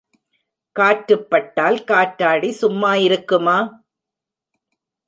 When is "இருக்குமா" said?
3.01-3.57